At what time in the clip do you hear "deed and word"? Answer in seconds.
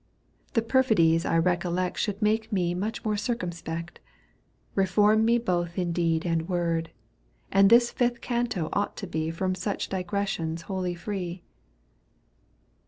5.93-6.89